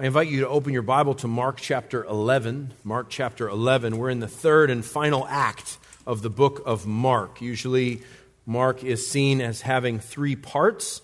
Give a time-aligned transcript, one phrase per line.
[0.00, 2.72] I invite you to open your Bible to Mark chapter 11.
[2.84, 3.98] Mark chapter 11.
[3.98, 5.76] We're in the third and final act
[6.06, 7.42] of the book of Mark.
[7.42, 8.00] Usually,
[8.46, 11.02] Mark is seen as having three parts.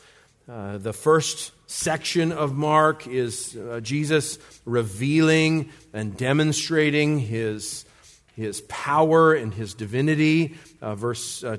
[0.48, 7.84] Uh, the first section of Mark is uh, Jesus revealing and demonstrating his,
[8.34, 10.54] his power and his divinity.
[10.80, 11.58] Uh, verse uh,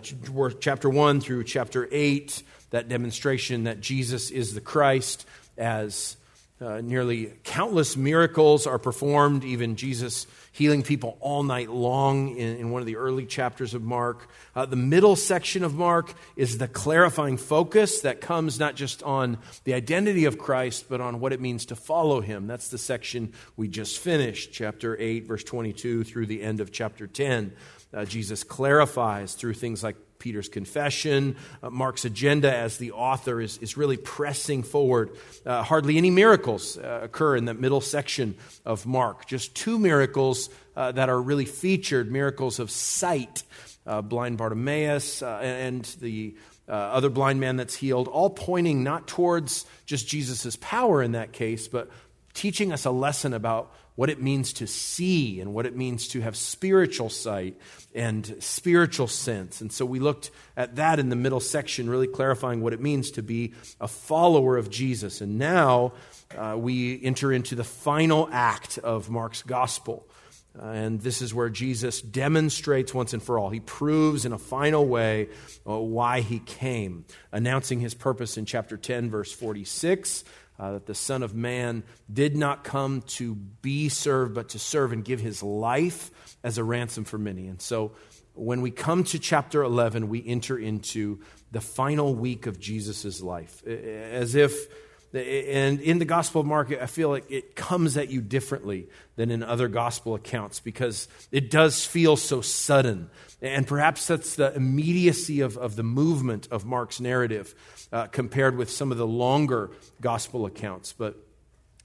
[0.59, 2.41] chapter 1 through chapter 8,
[2.71, 6.17] that demonstration that Jesus is the Christ as
[6.59, 12.71] uh, nearly countless miracles are performed, even Jesus healing people all night long in, in
[12.71, 14.27] one of the early chapters of Mark.
[14.55, 19.37] Uh, the middle section of Mark is the clarifying focus that comes not just on
[19.65, 22.47] the identity of Christ, but on what it means to follow him.
[22.47, 27.05] That's the section we just finished, chapter 8, verse 22 through the end of chapter
[27.05, 27.54] 10.
[27.93, 31.36] Uh, Jesus clarifies through things like Peter's confession.
[31.61, 35.11] Uh, Mark's agenda as the author is, is really pressing forward.
[35.45, 39.25] Uh, hardly any miracles uh, occur in the middle section of Mark.
[39.25, 43.43] Just two miracles uh, that are really featured miracles of sight.
[43.85, 46.35] Uh, blind Bartimaeus uh, and the
[46.67, 51.69] other blind man that's healed, all pointing not towards just Jesus' power in that case,
[51.69, 51.89] but
[52.33, 56.21] teaching us a lesson about what it means to see and what it means to
[56.21, 57.59] have spiritual sight
[57.95, 59.59] and spiritual sense.
[59.59, 63.09] And so we looked at that in the middle section, really clarifying what it means
[63.11, 65.19] to be a follower of Jesus.
[65.19, 65.93] And now
[66.37, 70.07] uh, we enter into the final act of Mark's gospel.
[70.55, 73.49] Uh, and this is where Jesus demonstrates once and for all.
[73.49, 75.29] He proves in a final way
[75.67, 80.23] uh, why he came, announcing his purpose in chapter 10, verse 46
[80.59, 84.91] uh, that the Son of Man did not come to be served, but to serve
[84.91, 86.11] and give his life
[86.44, 87.47] as a ransom for many.
[87.47, 87.94] And so
[88.33, 91.19] when we come to chapter 11, we enter into
[91.52, 94.67] the final week of Jesus' life, as if
[95.13, 99.31] and in the Gospel of Mark, I feel like it comes at you differently than
[99.31, 103.09] in other Gospel accounts because it does feel so sudden.
[103.41, 107.55] And perhaps that's the immediacy of, of the movement of Mark's narrative
[107.92, 109.71] uh, compared with some of the longer
[110.02, 110.93] Gospel accounts.
[110.93, 111.15] But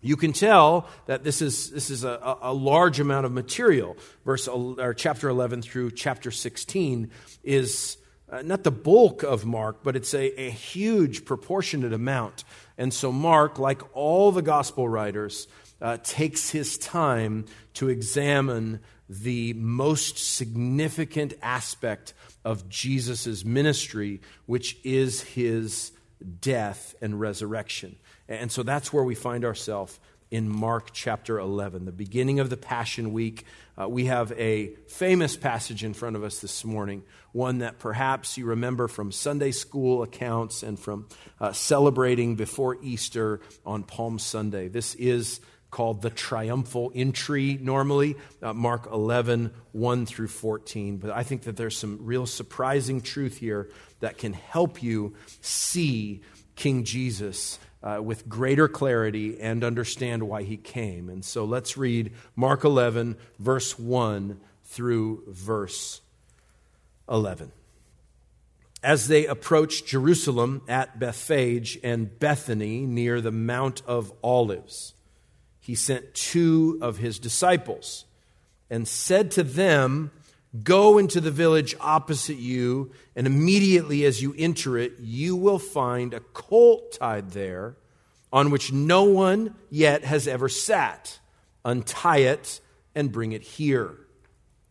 [0.00, 3.96] you can tell that this is, this is a, a large amount of material.
[4.24, 7.10] Verse, or chapter 11 through chapter 16
[7.44, 7.98] is
[8.32, 12.44] uh, not the bulk of Mark, but it's a, a huge proportionate amount.
[12.78, 15.46] And so, Mark, like all the gospel writers,
[15.82, 17.44] uh, takes his time
[17.74, 25.92] to examine the most significant aspect of Jesus' ministry, which is his
[26.40, 27.96] death and resurrection.
[28.28, 29.98] And so that's where we find ourselves
[30.32, 33.44] in Mark chapter 11, the beginning of the Passion Week.
[33.78, 38.38] Uh, we have a famous passage in front of us this morning, one that perhaps
[38.38, 41.06] you remember from Sunday school accounts and from
[41.38, 44.68] uh, celebrating before Easter on Palm Sunday.
[44.68, 45.38] This is
[45.70, 50.96] called the triumphal entry normally, uh, Mark 11, 1 through 14.
[50.96, 53.68] But I think that there's some real surprising truth here
[54.00, 56.22] that can help you see
[56.56, 61.08] King Jesus uh, with greater clarity and understand why he came.
[61.08, 66.00] And so let's read Mark 11, verse 1 through verse
[67.08, 67.52] 11.
[68.82, 74.94] As they approached Jerusalem at Bethphage and Bethany near the Mount of Olives,
[75.60, 78.04] he sent two of his disciples
[78.68, 80.10] and said to them,
[80.62, 86.12] Go into the village opposite you, and immediately as you enter it, you will find
[86.12, 87.76] a colt tied there
[88.32, 91.18] on which no one yet has ever sat.
[91.64, 92.60] Untie it
[92.94, 93.96] and bring it here.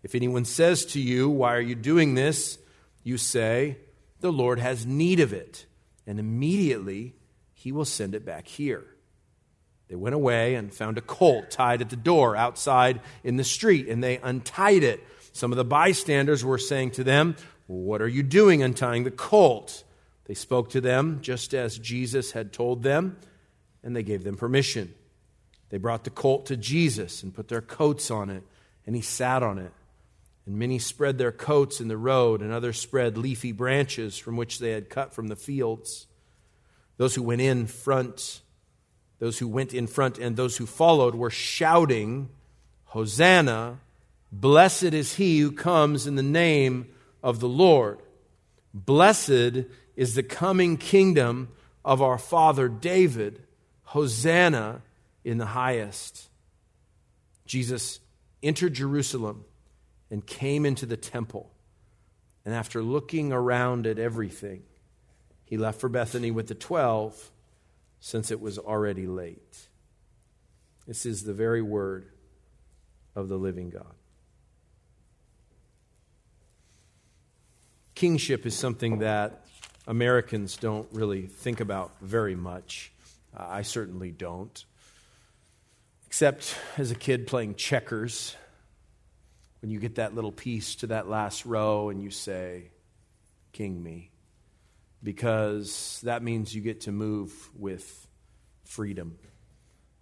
[0.03, 2.57] If anyone says to you, Why are you doing this?
[3.03, 3.77] you say,
[4.19, 5.65] The Lord has need of it,
[6.05, 7.15] and immediately
[7.53, 8.85] he will send it back here.
[9.87, 13.87] They went away and found a colt tied at the door outside in the street,
[13.87, 15.03] and they untied it.
[15.33, 17.35] Some of the bystanders were saying to them,
[17.67, 19.83] What are you doing untying the colt?
[20.25, 23.17] They spoke to them just as Jesus had told them,
[23.83, 24.93] and they gave them permission.
[25.69, 28.43] They brought the colt to Jesus and put their coats on it,
[28.85, 29.71] and he sat on it.
[30.45, 34.59] And many spread their coats in the road, and others spread leafy branches from which
[34.59, 36.07] they had cut from the fields.
[36.97, 38.41] Those who went in front,
[39.19, 42.29] those who went in front, and those who followed were shouting,
[42.85, 43.79] Hosanna!
[44.31, 46.87] Blessed is he who comes in the name
[47.21, 47.99] of the Lord.
[48.73, 51.49] Blessed is the coming kingdom
[51.83, 53.43] of our father David.
[53.83, 54.81] Hosanna
[55.25, 56.29] in the highest.
[57.45, 57.99] Jesus
[58.41, 59.43] entered Jerusalem
[60.09, 61.51] and came into the temple.
[62.45, 64.63] And after looking around at everything,
[65.43, 67.31] he left for Bethany with the twelve
[67.99, 69.67] since it was already late.
[70.87, 72.07] This is the very word
[73.13, 73.93] of the living God.
[78.01, 79.45] Kingship is something that
[79.85, 82.91] Americans don't really think about very much.
[83.37, 84.65] Uh, I certainly don't.
[86.07, 88.35] Except as a kid playing checkers,
[89.61, 92.71] when you get that little piece to that last row and you say,
[93.51, 94.09] King me.
[95.03, 98.07] Because that means you get to move with
[98.63, 99.19] freedom,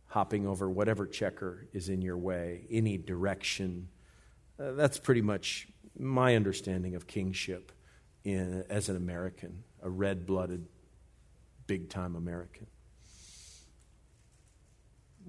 [0.07, 3.89] hopping over whatever checker is in your way, any direction.
[4.57, 5.67] Uh, that's pretty much
[5.97, 7.73] my understanding of kingship
[8.23, 10.65] in, as an American, a red blooded,
[11.67, 12.67] big time American.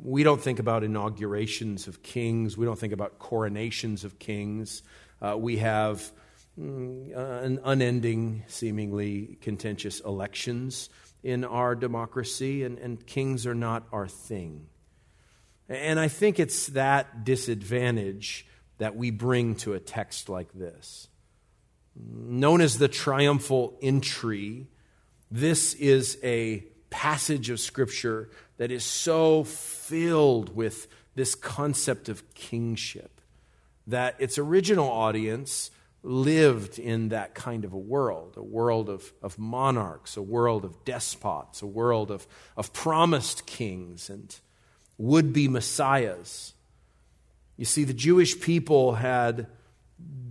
[0.03, 2.57] We don't think about inaugurations of kings.
[2.57, 4.83] We don't think about coronations of kings.
[5.21, 6.11] Uh, we have
[6.59, 10.89] mm, uh, an unending, seemingly contentious elections
[11.23, 14.67] in our democracy, and, and kings are not our thing.
[15.69, 18.47] And I think it's that disadvantage
[18.79, 21.09] that we bring to a text like this.
[21.97, 24.67] Known as the triumphal entry,
[25.31, 33.21] this is a passage of Scripture that is so filled with this concept of kingship
[33.87, 35.71] that its original audience
[36.03, 40.85] lived in that kind of a world a world of, of monarchs, a world of
[40.85, 42.27] despots, a world of,
[42.57, 44.37] of promised kings and
[44.97, 46.55] would be messiahs.
[47.57, 49.47] You see, the Jewish people had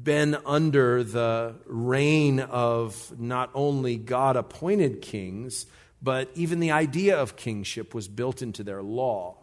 [0.04, 5.66] been under the reign of not only God appointed kings,
[6.02, 9.38] but even the idea of kingship was built into their law.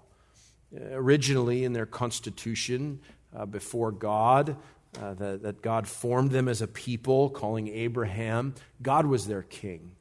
[0.75, 3.00] Originally, in their constitution,
[3.34, 4.56] uh, before God,
[5.00, 9.93] uh, that, that God formed them as a people, calling Abraham, God was their king.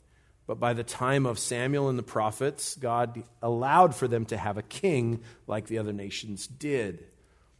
[0.47, 4.57] But by the time of Samuel and the prophets, God allowed for them to have
[4.57, 7.05] a king like the other nations did.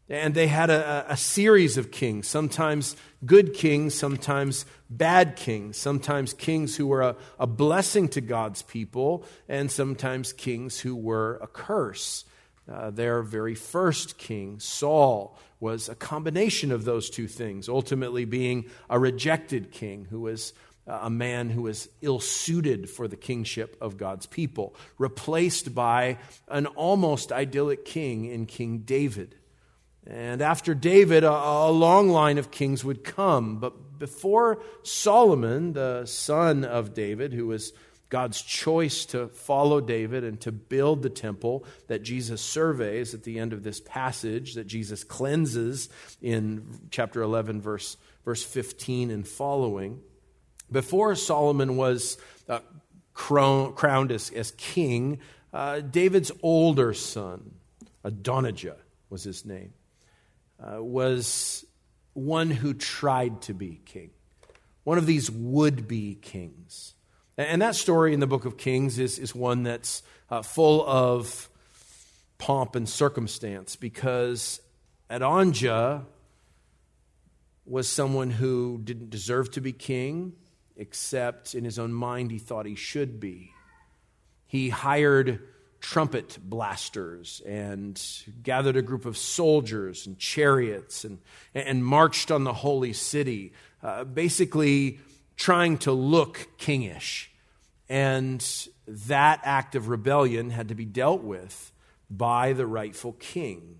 [0.07, 6.33] And they had a, a, series of kings, sometimes good kings, sometimes bad kings, sometimes
[6.33, 11.47] kings who were a, a blessing to God's people, and sometimes kings who were a
[11.47, 12.25] curse.
[12.71, 18.65] Uh, their very first king, Saul, was a combination of those two things, ultimately being
[18.89, 20.53] a rejected king who was
[20.87, 26.67] a man who was ill suited for the kingship of God's people, replaced by an
[26.67, 29.35] almost idyllic king in King David.
[30.07, 33.57] And after David, a, a, long line of kings would come.
[33.57, 37.73] But before Solomon, the son of David, who was
[38.09, 43.39] God's choice to follow David and to build the temple that Jesus surveys at the
[43.39, 45.89] end of this passage, that Jesus cleanses
[46.21, 50.01] in chapter 11, verse, verse 15 and following.
[50.71, 52.17] Before Solomon was
[52.47, 52.59] uh,
[53.13, 55.19] crowned as, as king,
[55.53, 57.55] uh, David's older son,
[58.03, 58.77] Adonijah
[59.09, 59.73] was his name,
[60.59, 61.65] uh, was
[62.13, 64.11] one who tried to be king,
[64.83, 66.93] one of these would be kings.
[67.37, 71.49] And that story in the book of Kings is, is one that's uh, full of
[72.37, 74.61] pomp and circumstance because
[75.09, 76.05] Adonijah
[77.65, 80.33] was someone who didn't deserve to be king,
[80.77, 83.51] except in his own mind he thought he should be.
[84.47, 85.41] He hired
[85.85, 88.01] trumpet blasters and
[88.41, 91.19] gathered a group of soldiers and chariots and,
[91.53, 94.99] and marched on the holy city, uh, basically
[95.37, 97.27] trying to look kingish.
[97.87, 98.43] And
[98.87, 101.71] that act of rebellion had to be dealt with
[102.09, 103.77] by the rightful king.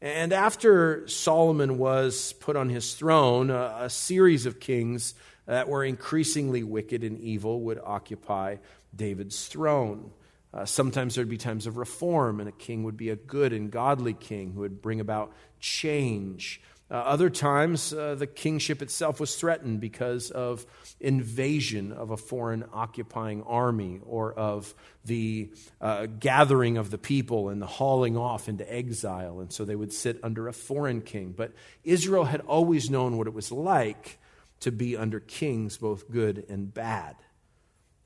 [0.00, 5.84] And after Solomon was put on his throne, a, a series of kings that were
[5.84, 8.58] increasingly wicked and evil would occupy
[8.94, 10.12] David's throne.
[10.54, 13.70] Uh, sometimes there'd be times of reform, and a king would be a good and
[13.70, 16.60] godly king who would bring about change.
[16.90, 20.66] Uh, other times, uh, the kingship itself was threatened because of
[21.00, 24.74] invasion of a foreign occupying army or of
[25.06, 29.40] the uh, gathering of the people and the hauling off into exile.
[29.40, 31.32] And so they would sit under a foreign king.
[31.34, 34.18] But Israel had always known what it was like
[34.60, 37.16] to be under kings, both good and bad.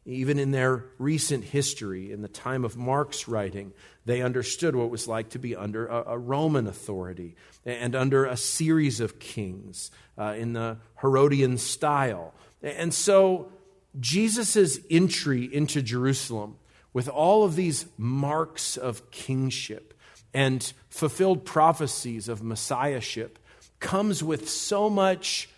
[0.07, 3.73] Even in their recent history, in the time of Mark's writing,
[4.05, 7.35] they understood what it was like to be under a, a Roman authority
[7.65, 12.33] and under a series of kings uh, in the Herodian style.
[12.63, 13.51] And so,
[13.99, 16.57] Jesus' entry into Jerusalem
[16.93, 19.93] with all of these marks of kingship
[20.33, 23.39] and fulfilled prophecies of messiahship
[23.81, 25.49] comes with so much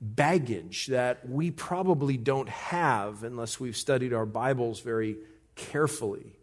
[0.00, 5.18] baggage that we probably don't have unless we've studied our Bibles very
[5.56, 6.36] carefully.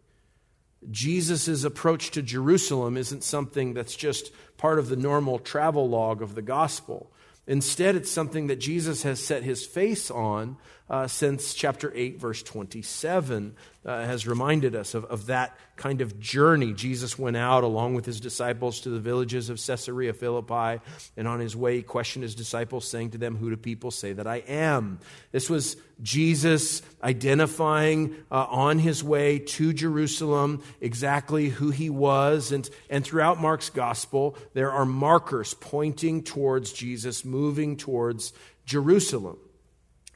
[0.90, 6.36] Jesus' approach to Jerusalem isn't something that's just part of the normal travel log of
[6.36, 7.10] the gospel.
[7.48, 10.56] Instead, it's something that Jesus has set his face on
[10.90, 13.54] uh, since chapter 8, verse 27,
[13.84, 16.72] uh, has reminded us of, of that kind of journey.
[16.72, 20.82] Jesus went out along with his disciples to the villages of Caesarea Philippi,
[21.16, 24.12] and on his way, he questioned his disciples, saying to them, Who do people say
[24.14, 24.98] that I am?
[25.30, 32.52] This was Jesus identifying uh, on his way to Jerusalem exactly who he was.
[32.52, 38.32] And, and throughout Mark's gospel, there are markers pointing towards Jesus, moving towards
[38.64, 39.38] Jerusalem.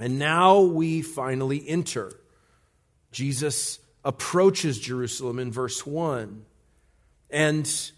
[0.03, 2.13] And now we finally enter.
[3.13, 6.45] Jesus approaches Jerusalem in verse 1.
[7.31, 7.91] And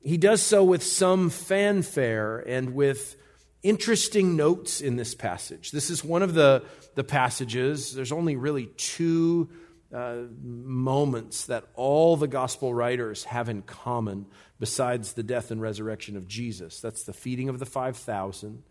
[0.00, 3.16] he does so with some fanfare and with
[3.62, 5.72] interesting notes in this passage.
[5.72, 9.50] This is one of the, the passages, there's only really two
[9.92, 14.24] uh, moments that all the gospel writers have in common
[14.58, 16.80] besides the death and resurrection of Jesus.
[16.80, 18.62] That's the feeding of the 5,000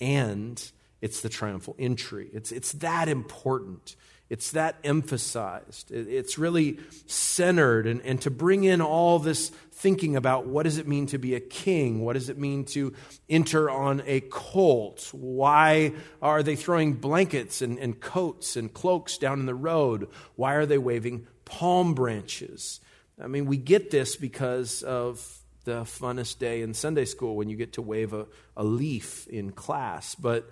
[0.00, 0.70] and
[1.04, 2.30] it's the triumphal entry.
[2.32, 3.94] It's, it's that important.
[4.30, 5.90] It's that emphasized.
[5.90, 7.86] It's really centered.
[7.86, 11.34] And, and to bring in all this thinking about what does it mean to be
[11.34, 12.00] a king?
[12.00, 12.94] What does it mean to
[13.28, 15.10] enter on a colt?
[15.12, 15.92] Why
[16.22, 20.08] are they throwing blankets and, and coats and cloaks down in the road?
[20.36, 22.80] Why are they waving palm branches?
[23.22, 27.56] I mean, we get this because of the funnest day in Sunday school when you
[27.56, 30.14] get to wave a, a leaf in class.
[30.14, 30.48] But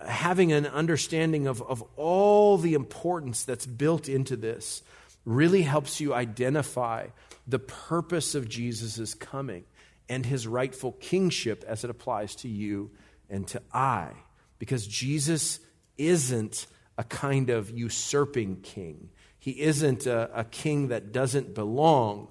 [0.00, 4.82] having an understanding of, of all the importance that's built into this
[5.24, 7.06] really helps you identify
[7.46, 9.64] the purpose of Jesus' coming
[10.08, 12.90] and his rightful kingship as it applies to you
[13.28, 14.10] and to I.
[14.58, 15.60] Because Jesus
[15.96, 22.28] isn't a kind of usurping king, he isn't a, a king that doesn't belong.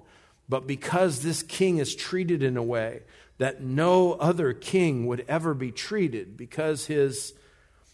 [0.48, 3.02] But because this king is treated in a way
[3.38, 7.34] that no other king would ever be treated, because his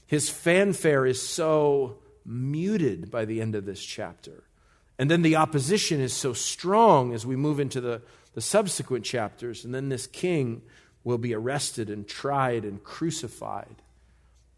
[0.06, 4.44] his fanfare is so muted by the end of this chapter.
[4.99, 8.02] And then the opposition is so strong as we move into the,
[8.34, 9.64] the subsequent chapters.
[9.64, 10.62] And then this king
[11.02, 13.76] will be arrested and tried and crucified.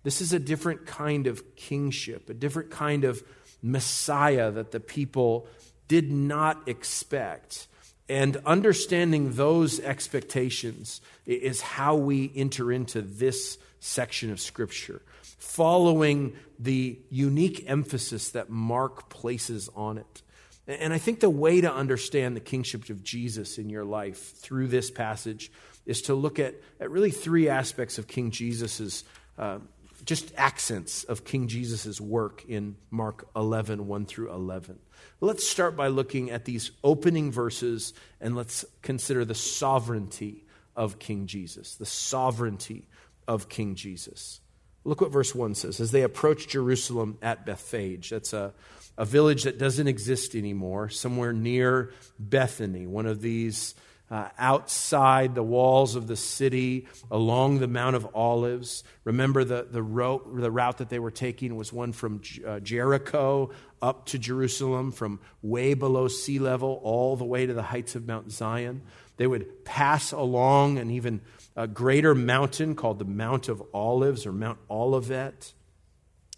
[0.03, 3.23] This is a different kind of kingship, a different kind of
[3.63, 5.49] Messiah that the people
[5.89, 7.67] did not expect.
[8.09, 15.03] And understanding those expectations is how we enter into this section of Scripture
[15.47, 20.23] following the unique emphasis that Mark places on it.
[20.67, 24.67] And I think the way to understand the kingship of Jesus in your life through
[24.67, 25.53] this passage
[25.87, 29.05] is to look at, at really three aspects of King Jesus's,
[29.39, 29.59] uh,
[30.05, 34.81] just accents of King Jesus's work in Mark 11, 1 through 11.
[35.21, 41.27] Let's start by looking at these opening verses and let's consider the sovereignty of King
[41.29, 41.77] Jesus.
[41.77, 42.89] The sovereignty
[43.29, 44.41] of King Jesus.
[44.87, 45.81] Look what verse 1 says.
[45.81, 48.55] As they approached Jerusalem at Bethphage, that's a,
[48.97, 51.91] a village that doesn't exist anymore, somewhere near
[52.21, 53.75] Bethany, one of these
[54.09, 58.85] uh, outside the walls of the city, along the Mount of Olives.
[59.03, 63.51] Remember, the, the, route, the route that they were taking was one from uh, Jericho
[63.83, 68.07] up to Jerusalem, from way below sea level all the way to the heights of
[68.07, 68.83] Mount Zion.
[69.17, 71.21] They would pass along and even
[71.57, 75.55] a greater mountain called the Mount of Olives or Mount Olivet.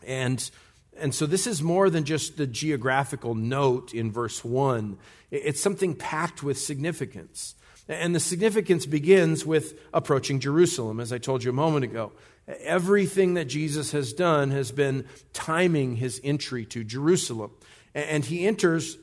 [0.06, 0.48] And,
[0.96, 4.96] and so this is more than just the geographical note in verse 1,
[5.30, 7.56] it's something packed with significance.
[7.88, 12.12] And the significance begins with approaching Jerusalem, as I told you a moment ago.
[12.46, 17.50] Everything that Jesus has done has been timing his entry to Jerusalem.
[17.94, 18.98] And he enters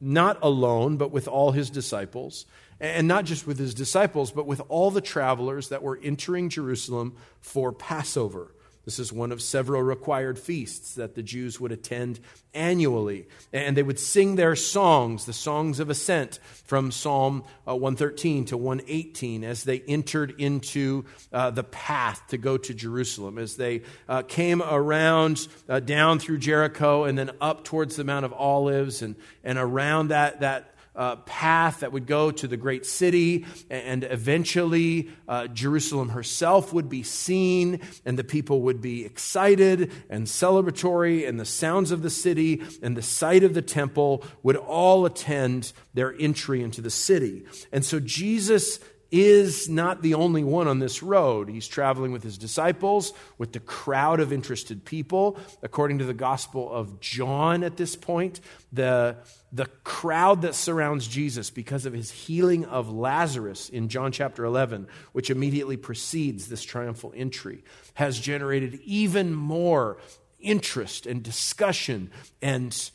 [0.00, 2.46] not alone, but with all his disciples.
[2.80, 7.16] And not just with his disciples, but with all the travelers that were entering Jerusalem
[7.40, 8.52] for Passover.
[8.86, 12.20] This is one of several required feasts that the Jews would attend
[12.54, 13.26] annually.
[13.52, 18.56] And they would sing their songs, the songs of ascent from Psalm uh, 113 to
[18.56, 24.22] 118 as they entered into uh, the path to go to Jerusalem, as they uh,
[24.22, 29.16] came around uh, down through Jericho and then up towards the Mount of Olives and,
[29.42, 35.10] and around that, that uh, path that would go to the great city, and eventually
[35.28, 41.38] uh, Jerusalem herself would be seen, and the people would be excited and celebratory, and
[41.38, 46.14] the sounds of the city and the sight of the temple would all attend their
[46.18, 47.44] entry into the city.
[47.72, 51.48] And so Jesus is not the only one on this road.
[51.48, 55.38] He's traveling with his disciples, with the crowd of interested people.
[55.62, 58.40] According to the Gospel of John at this point,
[58.72, 59.16] the,
[59.56, 64.86] the crowd that surrounds Jesus because of his healing of Lazarus in John chapter 11,
[65.12, 69.96] which immediately precedes this triumphal entry, has generated even more
[70.38, 72.10] interest and discussion
[72.42, 72.90] and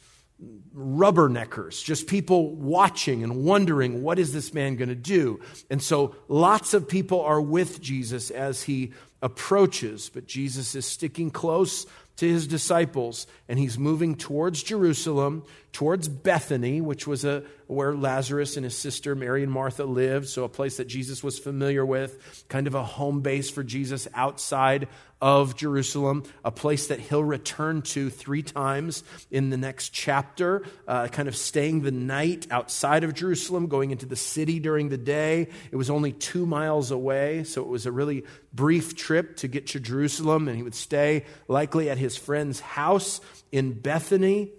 [0.76, 5.40] rubberneckers, just people watching and wondering, what is this man going to do?
[5.72, 8.92] And so lots of people are with Jesus as he
[9.24, 11.88] approaches, but Jesus is sticking close
[12.18, 18.58] to his disciples and he's moving towards Jerusalem, towards Bethany, which was a, where Lazarus
[18.58, 22.46] and his sister Mary and Martha lived, so a place that Jesus was familiar with,
[22.50, 24.88] kind of a home base for Jesus outside
[25.22, 31.08] of Jerusalem, a place that he'll return to three times in the next chapter, uh,
[31.08, 35.48] kind of staying the night outside of Jerusalem, going into the city during the day.
[35.72, 39.68] It was only two miles away, so it was a really brief trip to get
[39.68, 44.52] to Jerusalem, and he would stay likely at his friend's house in Bethany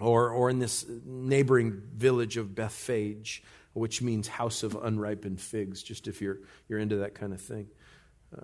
[0.00, 6.08] or, or in this neighboring village of Bethphage, which means house of unripened figs, just
[6.08, 6.38] if you're,
[6.68, 7.66] you're into that kind of thing.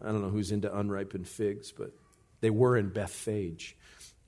[0.01, 1.93] I don't know who's into unripened figs, but
[2.41, 3.77] they were in Bethphage.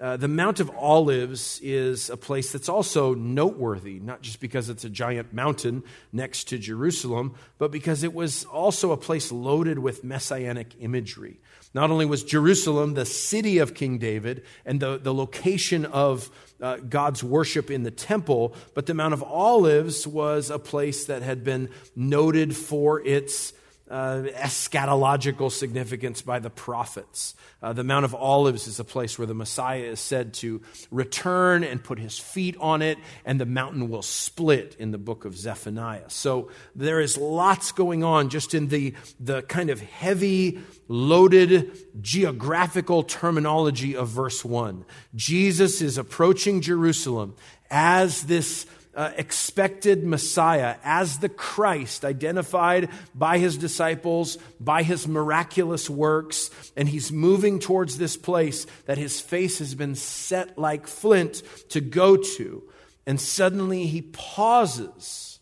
[0.01, 4.85] Uh, the Mount of Olives is a place that's also noteworthy, not just because it's
[4.85, 10.03] a giant mountain next to Jerusalem, but because it was also a place loaded with
[10.03, 11.39] messianic imagery.
[11.75, 16.29] Not only was Jerusalem the city of King David and the, the location of
[16.65, 21.21] uh, God's worship in the temple, but the Mount of Olives was a place that
[21.21, 23.53] had been noted for its
[23.95, 27.37] uh, eschatological significance by the prophets.
[27.63, 30.61] Uh, the Mount of Olives is a place where the Messiah is said to
[30.91, 35.25] return and put his feet on it, and the mountain will split in the book
[35.25, 36.11] of Zephaniah.
[36.11, 40.59] So there is lots going on just in the, the kind of heavy,
[40.89, 44.85] loaded geographical terminology of verse 1.
[45.15, 47.37] Jesus is approaching Jerusalem
[47.71, 55.91] as this uh, expected Messiah as the Christ, identified by his disciples, by his miraculous
[55.91, 61.43] works, and he's moving towards this place that his face has been set like flint
[61.71, 62.63] to go to.
[63.07, 65.41] And suddenly he pauses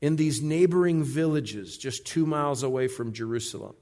[0.00, 3.74] in these neighboring villages just two miles away from Jerusalem.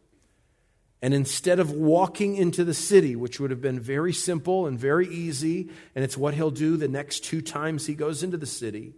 [1.01, 5.07] And instead of walking into the city, which would have been very simple and very
[5.07, 8.95] easy, and it's what he'll do the next two times he goes into the city,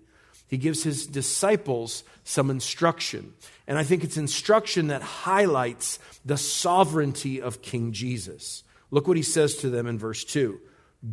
[0.49, 3.35] he gives his disciples some instruction.
[3.67, 8.65] And I think it's instruction that highlights the sovereignty of King Jesus.
[8.91, 10.59] Look what he says to them in verse 2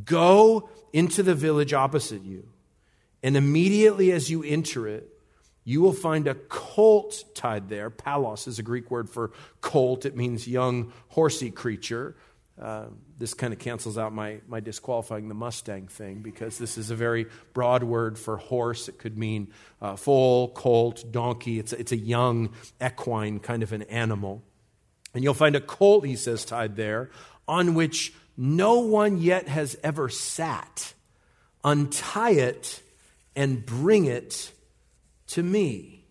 [0.05, 2.47] Go into the village opposite you,
[3.21, 5.07] and immediately as you enter it,
[5.67, 7.89] you will find a colt tied there.
[7.89, 12.15] Polos is a Greek word for colt, it means young, horsey creature.
[12.59, 12.85] Uh,
[13.17, 16.95] this kind of cancels out my, my disqualifying the Mustang thing because this is a
[16.95, 18.87] very broad word for horse.
[18.87, 19.51] It could mean
[19.81, 21.59] uh, foal, colt, donkey.
[21.59, 24.43] It's a, it's a young equine kind of an animal.
[25.13, 27.11] And you'll find a colt, he says, tied there,
[27.45, 30.93] on which no one yet has ever sat.
[31.61, 32.81] Untie it
[33.35, 34.53] and bring it
[35.27, 36.05] to me.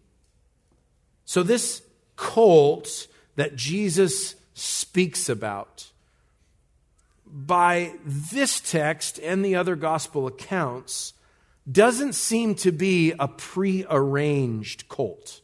[1.25, 1.83] So, this
[2.17, 5.91] colt that Jesus speaks about,
[7.27, 11.13] by this text and the other gospel accounts,
[11.71, 15.41] doesn't seem to be a prearranged colt.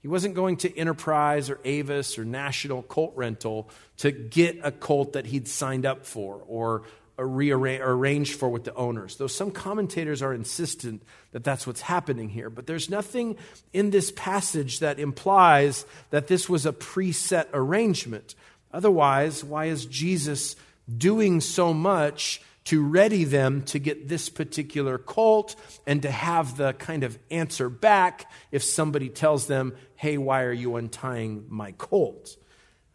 [0.00, 5.14] He wasn't going to Enterprise or Avis or National Colt Rental to get a colt
[5.14, 6.82] that he'd signed up for or
[7.18, 9.16] arranged for with the owners.
[9.16, 12.50] Though some commentators are insistent that that's what's happening here.
[12.50, 13.36] But there's nothing
[13.72, 18.34] in this passage that implies that this was a preset arrangement.
[18.72, 20.56] Otherwise, why is Jesus
[20.96, 25.54] doing so much to ready them to get this particular colt
[25.86, 30.52] and to have the kind of answer back if somebody tells them, hey, why are
[30.52, 32.36] you untying my colt?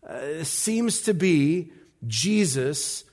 [0.07, 1.71] Uh, seems to be
[2.07, 3.03] Jesus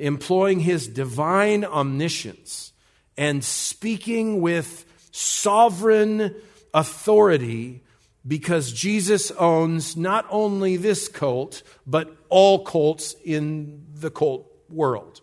[0.00, 2.72] employing his divine omniscience
[3.16, 6.34] and speaking with sovereign
[6.72, 7.82] authority
[8.26, 15.20] because Jesus owns not only this colt, but all colts in the colt world.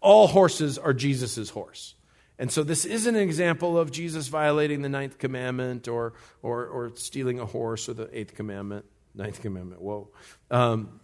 [0.00, 1.94] All horses are Jesus' horse.
[2.38, 6.92] And so this isn't an example of Jesus violating the ninth commandment or, or, or
[6.96, 8.84] stealing a horse or the eighth commandment.
[9.14, 10.08] Ninth commandment, whoa.
[10.50, 11.00] Um,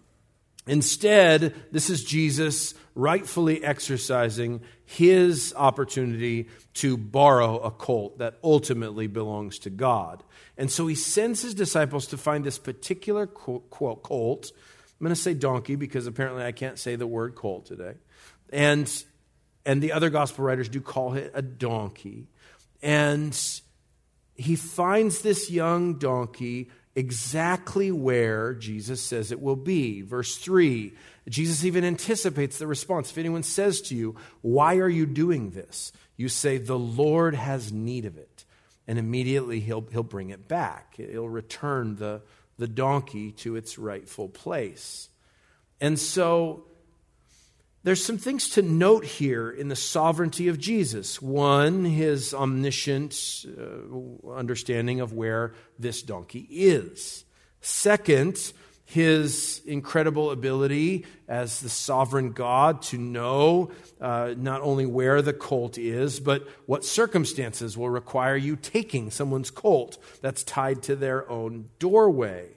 [0.66, 9.58] Instead, this is Jesus rightfully exercising his opportunity to borrow a colt that ultimately belongs
[9.60, 10.22] to God.
[10.58, 14.52] And so he sends his disciples to find this particular colt.
[15.00, 17.94] I'm going to say donkey because apparently I can't say the word colt today.
[18.52, 18.92] And,
[19.64, 22.28] and the other gospel writers do call it a donkey.
[22.82, 23.38] And
[24.34, 30.02] he finds this young donkey exactly where Jesus says it will be.
[30.02, 30.92] Verse 3,
[31.28, 33.10] Jesus even anticipates the response.
[33.10, 35.92] If anyone says to you, Why are you doing this?
[36.16, 38.44] You say, The Lord has need of it.
[38.86, 40.96] And immediately he'll, he'll bring it back.
[40.96, 42.22] He'll return the,
[42.58, 45.08] the donkey to its rightful place.
[45.80, 46.64] And so
[47.82, 51.22] there's some things to note here in the sovereignty of Jesus.
[51.22, 57.24] One, his omniscient uh, understanding of where this donkey is.
[57.62, 58.52] Second,
[58.84, 65.78] his incredible ability as the sovereign God to know uh, not only where the colt
[65.78, 71.70] is, but what circumstances will require you taking someone's colt that's tied to their own
[71.78, 72.50] doorway.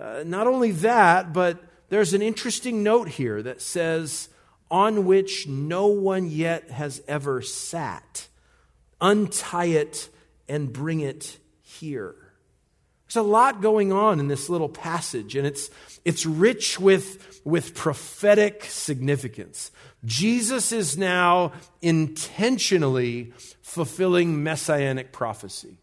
[0.00, 4.28] Uh, not only that, but there's an interesting note here that says,
[4.72, 8.26] on which no one yet has ever sat.
[9.02, 10.08] Untie it
[10.48, 12.14] and bring it here.
[13.06, 15.68] There's a lot going on in this little passage, and it's,
[16.06, 19.70] it's rich with, with prophetic significance.
[20.06, 25.76] Jesus is now intentionally fulfilling messianic prophecy.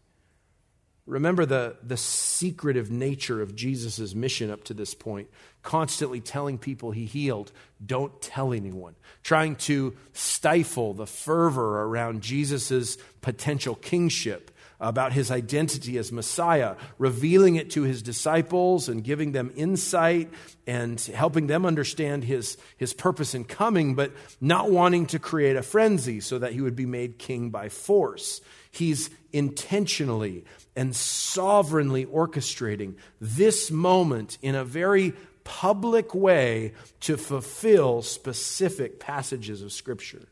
[1.06, 5.28] Remember the, the secretive nature of Jesus' mission up to this point
[5.62, 7.52] constantly telling people he healed,
[7.84, 15.98] don't tell anyone, trying to stifle the fervor around Jesus' potential kingship, about his identity
[15.98, 20.30] as Messiah, revealing it to his disciples and giving them insight
[20.66, 25.62] and helping them understand his, his purpose in coming, but not wanting to create a
[25.62, 28.40] frenzy so that he would be made king by force.
[28.70, 30.44] He's intentionally
[30.74, 35.12] and sovereignly orchestrating this moment in a very
[35.50, 40.28] public way to fulfill specific passages of Scripture.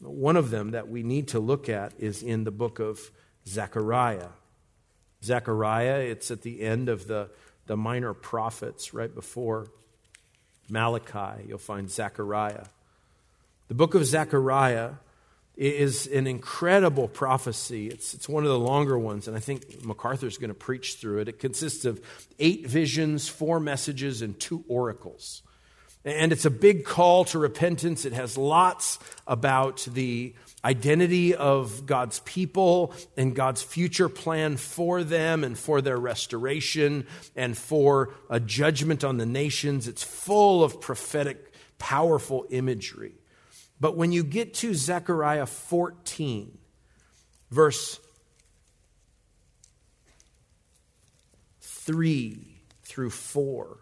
[0.00, 3.12] One of them that we need to look at is in the book of
[3.46, 4.30] Zechariah.
[5.22, 7.30] Zechariah, it's at the end of the,
[7.66, 9.68] the minor prophets, right before
[10.68, 11.44] Malachi.
[11.46, 12.64] You'll find Zechariah.
[13.68, 14.94] The book of Zechariah
[15.60, 17.88] is an incredible prophecy.
[17.88, 21.18] It's, it's one of the longer ones, and I think MacArthur's going to preach through
[21.18, 21.28] it.
[21.28, 22.00] It consists of
[22.38, 25.42] eight visions, four messages, and two oracles.
[26.02, 28.06] And it's a big call to repentance.
[28.06, 35.44] It has lots about the identity of God's people and God's future plan for them
[35.44, 39.88] and for their restoration and for a judgment on the nations.
[39.88, 43.19] It's full of prophetic, powerful imagery.
[43.80, 46.58] But when you get to Zechariah 14,
[47.50, 47.98] verse
[51.60, 53.78] 3 through 4,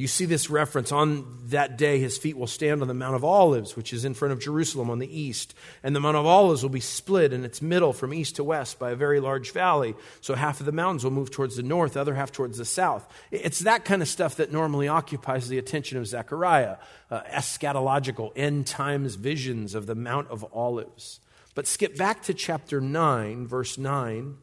[0.00, 3.22] you see this reference on that day, his feet will stand on the Mount of
[3.22, 5.54] Olives, which is in front of Jerusalem on the east.
[5.82, 8.78] And the Mount of Olives will be split in its middle from east to west
[8.78, 9.94] by a very large valley.
[10.22, 12.64] So half of the mountains will move towards the north, the other half towards the
[12.64, 13.06] south.
[13.30, 16.78] It's that kind of stuff that normally occupies the attention of Zechariah
[17.10, 21.20] uh, eschatological, end times visions of the Mount of Olives.
[21.54, 24.38] But skip back to chapter 9, verse 9.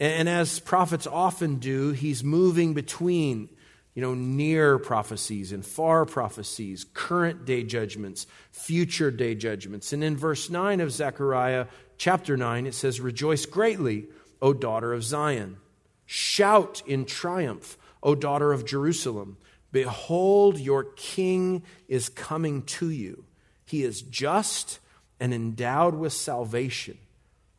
[0.00, 3.50] And as prophets often do, he's moving between
[3.94, 9.92] you know, near prophecies and far prophecies, current day judgments, future day judgments.
[9.92, 11.66] And in verse 9 of Zechariah
[11.98, 14.06] chapter 9, it says, Rejoice greatly,
[14.40, 15.58] O daughter of Zion.
[16.06, 19.36] Shout in triumph, O daughter of Jerusalem.
[19.72, 23.24] Behold, your king is coming to you.
[23.66, 24.78] He is just
[25.18, 26.96] and endowed with salvation,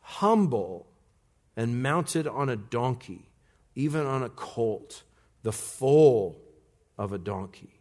[0.00, 0.86] humble
[1.56, 3.28] and mounted on a donkey,
[3.74, 5.02] even on a colt,
[5.42, 6.40] the foal
[6.98, 7.80] of a donkey.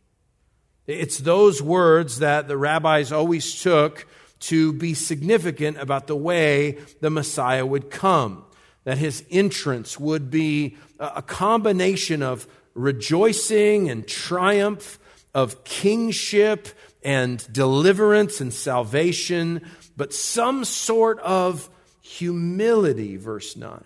[0.88, 4.08] It's those words that the rabbis always took
[4.40, 8.44] to be significant about the way the Messiah would come,
[8.84, 15.00] that his entrance would be a combination of rejoicing and triumph,
[15.34, 16.68] of kingship
[17.04, 19.62] and deliverance and salvation,
[19.96, 21.70] but some sort of
[22.12, 23.84] humility, verse 9.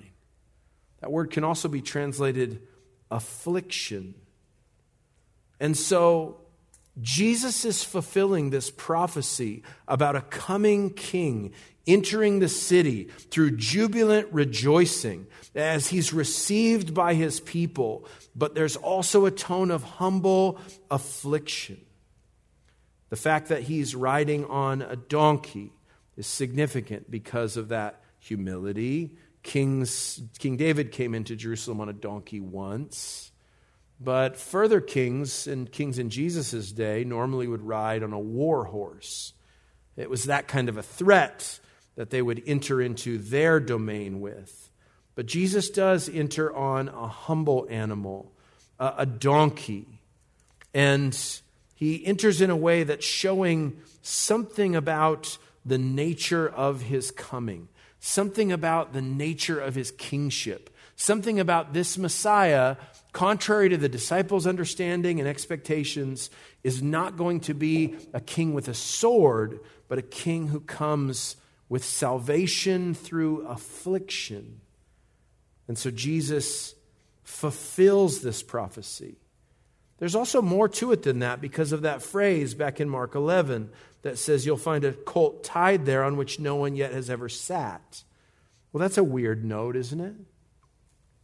[1.01, 2.61] That word can also be translated
[3.11, 4.15] affliction.
[5.59, 6.41] And so
[6.99, 11.53] Jesus is fulfilling this prophecy about a coming king
[11.85, 19.25] entering the city through jubilant rejoicing as he's received by his people, but there's also
[19.25, 20.59] a tone of humble
[20.89, 21.79] affliction.
[23.09, 25.73] The fact that he's riding on a donkey
[26.17, 29.15] is significant because of that humility.
[29.43, 33.31] Kings, King David came into Jerusalem on a donkey once.
[33.99, 39.33] But further kings and kings in Jesus' day normally would ride on a war horse.
[39.95, 41.59] It was that kind of a threat
[41.95, 44.69] that they would enter into their domain with.
[45.13, 48.33] But Jesus does enter on a humble animal,
[48.77, 50.01] a, donkey.
[50.73, 51.17] And
[51.75, 57.69] he enters in a way that's showing something about the nature of his coming,
[58.05, 62.75] something about the nature of his kingship, something about this Messiah
[63.13, 66.29] contrary to the disciples' understanding and expectations,
[66.63, 71.35] is not going to be a king with a sword, but a king who comes
[71.67, 74.61] with salvation through affliction.
[75.67, 76.75] And so Jesus
[77.23, 79.15] fulfills this prophecy.
[79.97, 83.71] There's also more to it than that because of that phrase back in Mark 11
[84.05, 87.27] that says you'll find a colt tied there on which no one yet has ever
[87.27, 88.03] sat.
[88.71, 90.13] Well, that's a weird note, isn't it?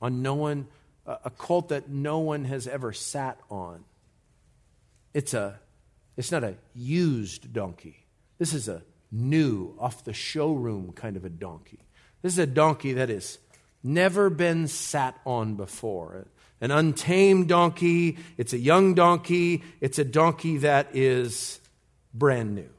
[0.02, 0.66] On no one
[1.06, 3.84] a colt that no one has ever sat on.
[5.14, 5.60] It's, a,
[6.18, 8.08] it's not a used donkey.
[8.40, 11.86] This is a new, off the showroom kind of a donkey.
[12.24, 13.38] This is a donkey that has
[13.84, 16.26] never been sat on before.
[16.60, 21.60] An untamed donkey, it's a young donkey, it's a donkey that is
[22.14, 22.70] brand new.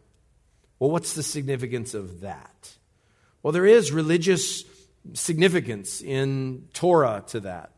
[0.79, 2.77] Well, what's the significance of that?
[3.43, 4.65] Well, there is religious
[5.15, 7.71] significance in Torah to that.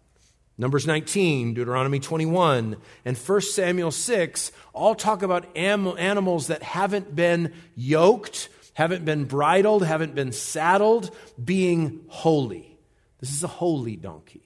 [0.57, 7.53] Numbers 19, Deuteronomy 21, and 1 Samuel 6 all talk about animals that haven't been
[7.75, 11.11] yoked, haven't been bridled, haven't been saddled,
[11.43, 12.79] being holy.
[13.19, 14.44] This is a holy donkey.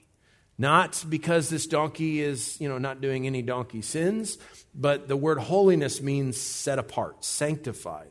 [0.59, 4.38] Not because this donkey is, you know, not doing any donkey sins,
[4.75, 8.11] but the word holiness means set apart, sanctified.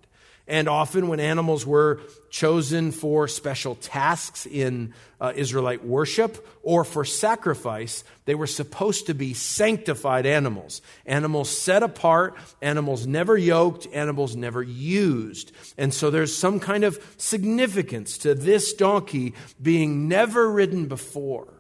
[0.50, 7.04] And often, when animals were chosen for special tasks in uh, Israelite worship or for
[7.04, 10.82] sacrifice, they were supposed to be sanctified animals.
[11.06, 15.52] Animals set apart, animals never yoked, animals never used.
[15.78, 21.57] And so there's some kind of significance to this donkey being never ridden before.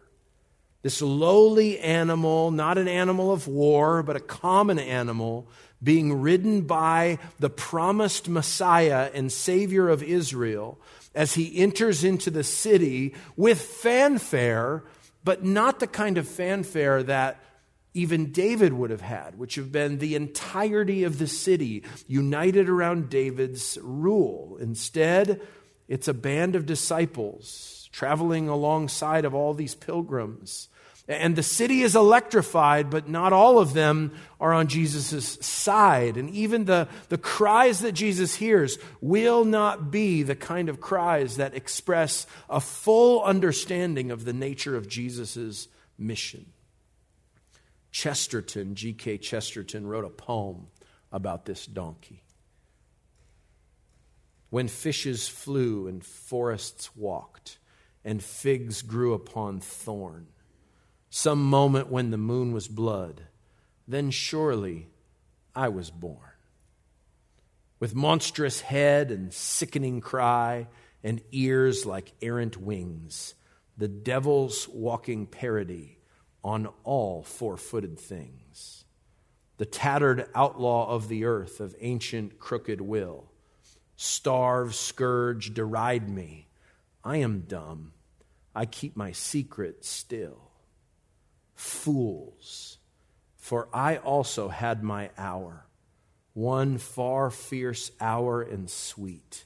[0.87, 5.49] This lowly animal, not an animal of war, but a common animal
[5.83, 10.79] being ridden by the promised Messiah and Savior of Israel
[11.13, 14.85] as he enters into the city with fanfare,
[15.25, 17.43] but not the kind of fanfare that
[17.93, 23.09] even David would have had, which have been the entirety of the city united around
[23.09, 24.57] David's rule.
[24.61, 25.41] Instead,
[25.89, 30.69] it's a band of disciples traveling alongside of all these pilgrims
[31.07, 36.17] and the city is electrified, but not all of them are on Jesus' side.
[36.17, 41.37] And even the, the cries that Jesus hears will not be the kind of cries
[41.37, 46.47] that express a full understanding of the nature of Jesus' mission.
[47.91, 49.19] Chesterton, G.K.
[49.19, 50.67] Chesterton, wrote a poem
[51.13, 52.21] about this donkey.
[54.49, 57.59] When fishes flew and forests walked,
[58.03, 60.27] and figs grew upon thorn
[61.17, 63.23] some moment when the moon was blood,
[63.87, 64.87] then surely
[65.55, 66.19] I was born.
[67.79, 70.67] With monstrous head and sickening cry,
[71.03, 73.33] and ears like errant wings,
[73.75, 75.97] the devil's walking parody
[76.43, 78.85] on all four footed things.
[79.57, 83.31] The tattered outlaw of the earth of ancient crooked will.
[83.95, 86.47] Starve, scourge, deride me.
[87.03, 87.93] I am dumb.
[88.53, 90.46] I keep my secret still
[91.57, 92.77] fools,
[93.35, 95.65] for I also had my hour,
[96.33, 99.43] one far fierce hour and sweet.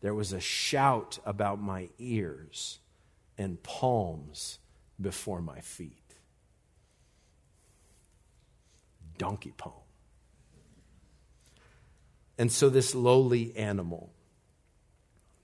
[0.00, 2.78] There was a shout about my ears
[3.36, 4.58] and palms
[5.00, 5.92] before my feet.
[9.18, 9.74] Donkey poem.
[12.38, 14.12] And so, this lowly animal,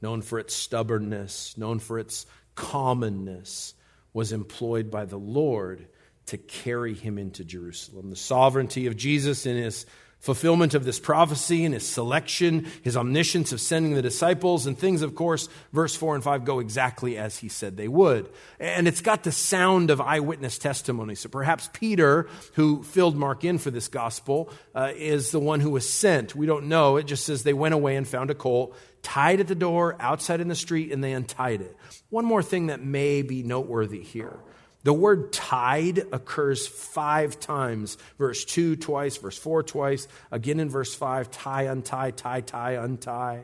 [0.00, 3.74] known for its stubbornness, known for its commonness,
[4.12, 5.86] was employed by the Lord
[6.26, 8.10] to carry him into Jerusalem.
[8.10, 9.86] The sovereignty of Jesus in his
[10.22, 15.02] fulfillment of this prophecy and his selection, his omniscience of sending the disciples, and things,
[15.02, 18.30] of course, verse 4 and 5 go exactly as he said they would.
[18.60, 21.16] And it's got the sound of eyewitness testimony.
[21.16, 25.70] So perhaps Peter, who filled Mark in for this gospel, uh, is the one who
[25.70, 26.36] was sent.
[26.36, 26.98] We don't know.
[26.98, 30.40] It just says they went away and found a colt tied at the door outside
[30.40, 31.76] in the street, and they untied it.
[32.10, 34.38] One more thing that may be noteworthy here.
[34.84, 37.98] The word tied occurs five times.
[38.18, 43.42] Verse 2 twice, verse 4 twice, again in verse 5, tie, untie, tie, tie, untie.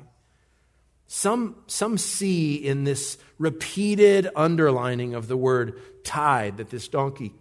[1.06, 7.32] Some, some see in this repeated underlining of the word tied that this donkey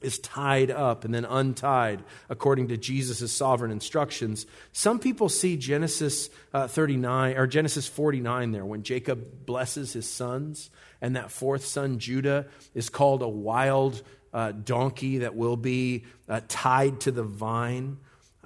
[0.00, 4.46] is tied up and then untied according to Jesus' sovereign instructions.
[4.72, 10.70] Some people see Genesis uh, 39 or Genesis 49 there when Jacob blesses his sons
[11.00, 16.40] and that fourth son, Judah, is called a wild uh, donkey that will be uh,
[16.48, 17.98] tied to the vine.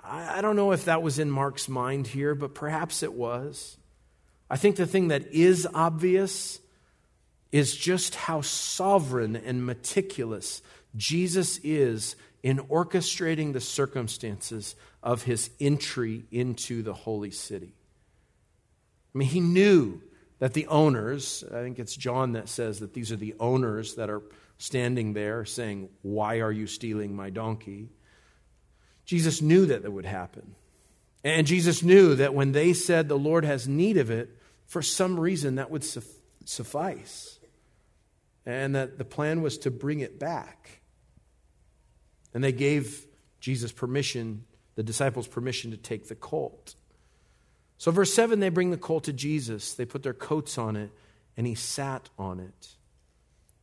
[0.03, 3.77] I, I don't know if that was in Mark's mind here, but perhaps it was.
[4.49, 6.61] I think the thing that is obvious
[7.53, 10.63] is just how sovereign and meticulous
[10.97, 17.75] Jesus is in orchestrating the circumstances of his entry into the holy city.
[19.15, 20.01] I mean, he knew
[20.39, 24.09] that the owners, I think it's John that says that these are the owners that
[24.09, 24.23] are
[24.59, 27.91] standing there saying, Why are you stealing my donkey?
[29.05, 30.55] Jesus knew that that would happen.
[31.23, 34.31] And Jesus knew that when they said the Lord has need of it,
[34.67, 35.85] for some reason that would
[36.45, 37.39] suffice.
[38.47, 40.80] And that the plan was to bring it back.
[42.33, 43.07] And they gave
[43.41, 44.45] Jesus permission,
[44.77, 46.75] the disciples permission to take the colt.
[47.79, 49.75] So, verse 7, they bring the colt to Jesus.
[49.75, 50.91] They put their coats on it,
[51.37, 52.69] and he sat on it.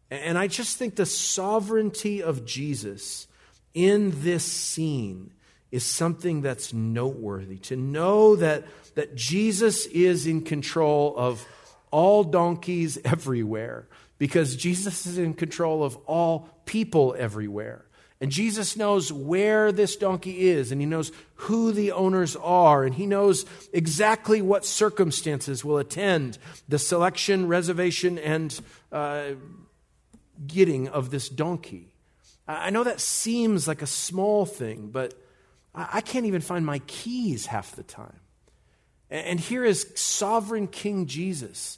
[0.09, 3.27] And I just think the sovereignty of Jesus
[3.73, 5.33] in this scene
[5.69, 7.57] is something that's noteworthy.
[7.57, 11.45] To know that, that Jesus is in control of
[11.91, 17.85] all donkeys everywhere, because Jesus is in control of all people everywhere.
[18.19, 22.95] And Jesus knows where this donkey is, and he knows who the owners are, and
[22.95, 28.59] he knows exactly what circumstances will attend the selection, reservation, and
[28.91, 29.31] uh,
[30.47, 31.93] getting of this donkey.
[32.47, 35.13] I know that seems like a small thing, but
[35.75, 38.19] I can't even find my keys half the time.
[39.11, 41.77] And here is sovereign King Jesus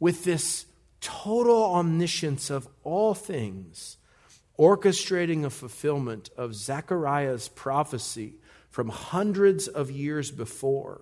[0.00, 0.66] with this
[1.00, 3.98] total omniscience of all things
[4.58, 8.34] orchestrating a fulfillment of Zechariah's prophecy
[8.70, 11.00] from hundreds of years before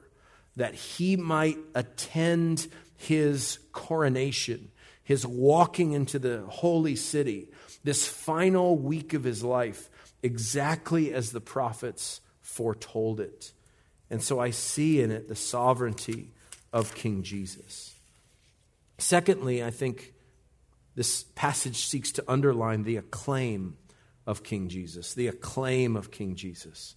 [0.57, 4.71] that he might attend his coronation,
[5.03, 7.49] his walking into the holy city,
[7.85, 9.89] this final week of his life,
[10.23, 13.53] exactly as the prophets foretold it.
[14.11, 16.31] And so I see in it the sovereignty
[16.73, 17.95] of King Jesus.
[18.99, 20.12] Secondly, I think
[20.95, 23.77] this passage seeks to underline the acclaim
[24.27, 26.97] of King Jesus, the acclaim of King Jesus.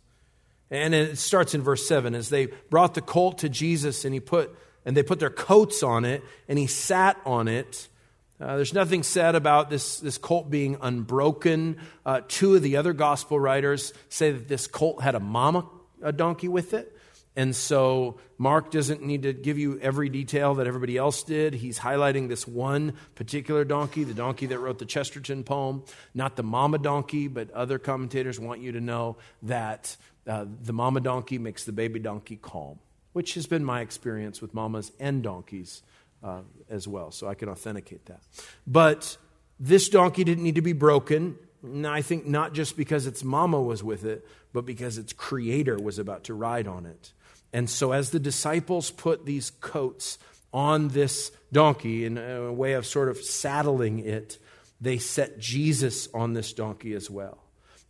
[0.70, 4.20] And it starts in verse 7 as they brought the colt to Jesus and he
[4.20, 7.88] put and they put their coats on it and he sat on it.
[8.40, 11.78] Uh, there's nothing said about this, this colt being unbroken.
[12.06, 15.66] Uh, two of the other gospel writers say that this colt had a mama
[16.02, 16.95] a donkey with it.
[17.36, 21.54] And so Mark doesn't need to give you every detail that everybody else did.
[21.54, 26.44] He's highlighting this one particular donkey, the donkey that wrote the Chesterton poem, not the
[26.44, 31.66] mama donkey, but other commentators want you to know that uh, the mama donkey makes
[31.66, 32.80] the baby donkey calm,
[33.14, 35.84] which has been my experience with mamas and donkeys
[36.24, 37.12] uh, as well.
[37.12, 38.22] So I can authenticate that.
[38.66, 39.18] But
[39.60, 41.38] this donkey didn't need to be broken.
[41.86, 46.00] I think not just because its mama was with it, but because its creator was
[46.00, 47.14] about to ride on it.
[47.56, 50.20] And so, as the disciples put these coats
[50.52, 54.40] on this donkey in a way of sort of saddling it,
[54.82, 57.38] they set Jesus on this donkey as well.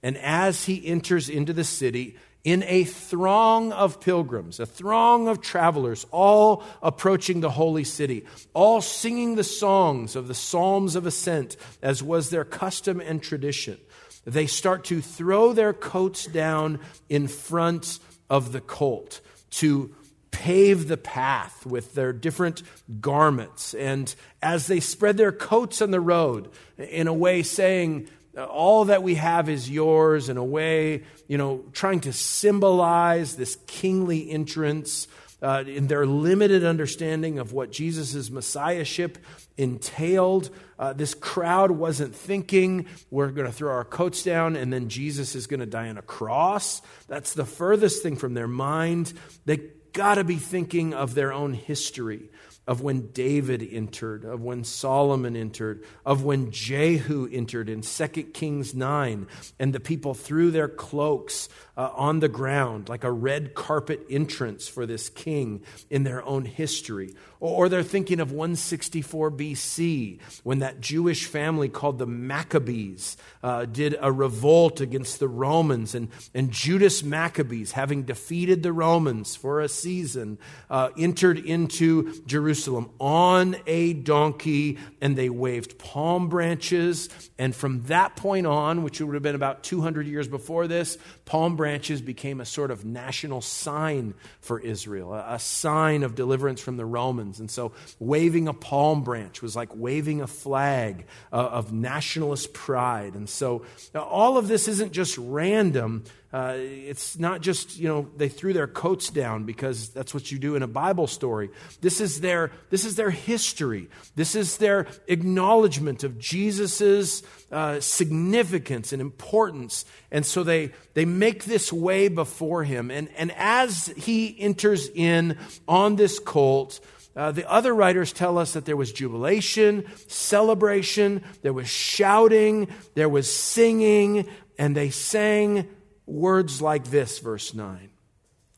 [0.04, 5.41] And as he enters into the city, in a throng of pilgrims, a throng of
[5.41, 8.23] travelers, all approaching the holy city,
[8.54, 13.80] all singing the songs of the Psalms of Ascent, as was their custom and tradition.
[14.25, 17.97] They start to throw their coats down in front
[18.30, 19.21] of the colt
[19.56, 19.94] to
[20.32, 22.62] pave the path with their different
[23.00, 23.74] garments.
[23.74, 29.02] And as they spread their coats on the road, in a way saying, all that
[29.02, 35.08] we have is yours, in a way, you know, trying to symbolize this kingly entrance.
[35.41, 39.17] Uh, in their limited understanding of what Jesus' messiahship
[39.58, 40.50] entailed.
[40.78, 45.36] Uh, this crowd wasn't thinking, we're going to throw our coats down and then Jesus
[45.36, 46.82] is going to die on a cross.
[47.07, 49.14] That's the furthest thing from their mind.
[49.45, 52.30] They got to be thinking of their own history
[52.68, 58.74] of when David entered, of when Solomon entered, of when Jehu entered in 2 Kings
[58.74, 59.28] 9,
[59.59, 61.47] and the people threw their cloaks
[61.78, 66.45] uh, on the ground like a red carpet entrance for this king in their own
[66.45, 67.13] history.
[67.39, 73.65] Or, or they're thinking of 164 BC when that Jewish family called the Maccabees uh,
[73.65, 79.61] did a revolt against the Romans, and, and Judas Maccabeus, having defeated the Romans for
[79.61, 80.38] a season,
[80.69, 87.09] uh, entered into Jerusalem on a donkey, and they waved palm branches.
[87.38, 91.55] And from that point on, which would have been about 200 years before this, palm
[91.55, 91.64] branches
[92.01, 97.39] became a sort of national sign for Israel, a, sign of deliverance from the Romans.
[97.39, 103.16] And so waving a palm branch was like waving a flag uh, of nationalist pride.
[103.16, 103.63] And so
[103.93, 106.03] all of this isn't just random.
[106.36, 110.38] Uh, it's not just, you know, they threw their coats down because that's what you
[110.38, 111.49] do in a Bible story.
[111.79, 113.88] This is their, this is their history.
[114.15, 117.23] This is their acknowledgement of Jesus'
[117.53, 119.86] uh, significance and importance.
[120.11, 122.91] And so they, they make this way before him.
[122.91, 125.38] And, and as he enters in
[125.69, 126.81] on this colt,
[127.15, 133.07] uh, the other writers tell us that there was jubilation, celebration, there was shouting, there
[133.07, 134.27] was singing,
[134.59, 135.69] and they sang
[136.06, 137.89] words like this, verse 9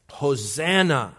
[0.09, 1.15] Hosanna,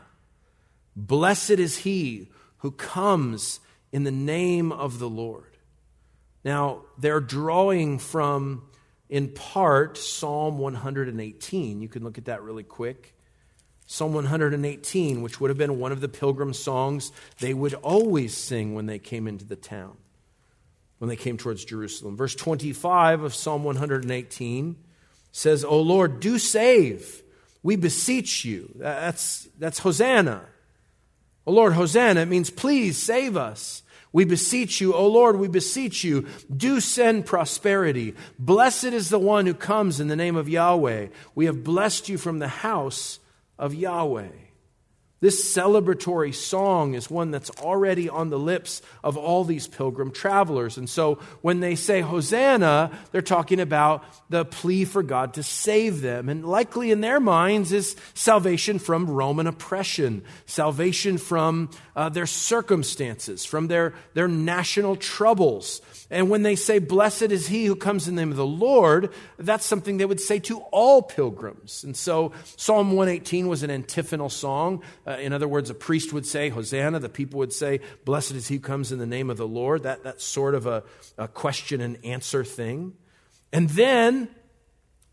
[0.96, 3.60] blessed is he who comes
[3.92, 5.56] in the name of the Lord.
[6.44, 8.62] Now, they're drawing from,
[9.08, 11.80] in part, Psalm 118.
[11.80, 13.14] You can look at that really quick.
[13.86, 17.10] Psalm 118, which would have been one of the pilgrim songs
[17.40, 19.96] they would always sing when they came into the town,
[20.98, 22.16] when they came towards Jerusalem.
[22.16, 24.76] Verse 25 of Psalm 118
[25.32, 27.22] says, O Lord, do save.
[27.62, 28.70] We beseech you.
[28.76, 30.44] That's, that's Hosanna.
[31.46, 33.82] O Lord, Hosanna, it means please save us.
[34.12, 38.14] We beseech you, O Lord, we beseech you, do send prosperity.
[38.38, 41.08] Blessed is the one who comes in the name of Yahweh.
[41.34, 43.18] We have blessed you from the house
[43.58, 44.28] of Yahweh.
[45.20, 50.78] This celebratory song is one that's already on the lips of all these pilgrim travelers.
[50.78, 56.02] And so when they say Hosanna, they're talking about the plea for God to save
[56.02, 56.28] them.
[56.28, 63.44] And likely in their minds is salvation from Roman oppression, salvation from uh, their circumstances,
[63.44, 65.80] from their, their national troubles.
[66.10, 69.12] And when they say, Blessed is he who comes in the name of the Lord,
[69.38, 71.84] that's something they would say to all pilgrims.
[71.84, 74.82] And so Psalm 118 was an antiphonal song.
[75.06, 76.98] Uh, in other words, a priest would say, Hosanna.
[76.98, 79.82] The people would say, Blessed is he who comes in the name of the Lord.
[79.82, 80.82] That, that's sort of a,
[81.18, 82.94] a question and answer thing.
[83.52, 84.28] And then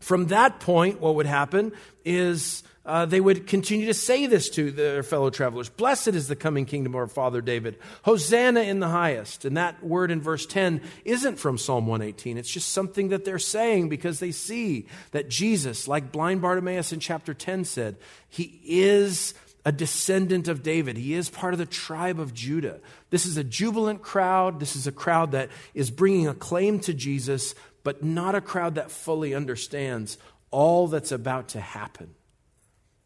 [0.00, 1.72] from that point, what would happen
[2.04, 6.36] is uh, they would continue to say this to their fellow travelers Blessed is the
[6.36, 7.78] coming kingdom of our father David.
[8.02, 9.44] Hosanna in the highest.
[9.44, 12.38] And that word in verse 10 isn't from Psalm 118.
[12.38, 17.00] It's just something that they're saying because they see that Jesus, like blind Bartimaeus in
[17.00, 17.96] chapter 10 said,
[18.28, 19.34] he is
[19.64, 20.96] a descendant of David.
[20.96, 22.78] He is part of the tribe of Judah.
[23.10, 24.60] This is a jubilant crowd.
[24.60, 27.56] This is a crowd that is bringing acclaim to Jesus,
[27.86, 30.18] but not a crowd that fully understands
[30.50, 32.16] all that's about to happen.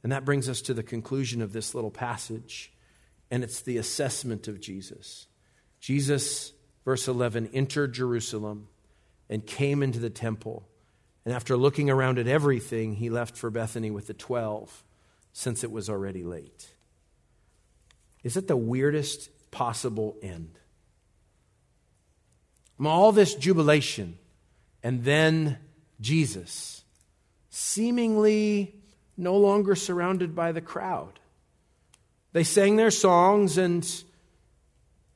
[0.02, 2.72] And that brings us to the conclusion of this little passage,
[3.30, 5.26] and it's the assessment of Jesus.
[5.80, 8.68] Jesus, verse 11, entered Jerusalem
[9.28, 10.66] and came into the temple.
[11.26, 14.82] And after looking around at everything, he left for Bethany with the twelve,
[15.34, 16.72] since it was already late.
[18.22, 20.58] Is it the weirdest possible end?
[22.82, 24.16] All this jubilation,
[24.82, 25.58] and then
[26.00, 26.82] Jesus,
[27.50, 28.74] seemingly
[29.16, 31.18] no longer surrounded by the crowd.
[32.32, 33.86] They sang their songs, and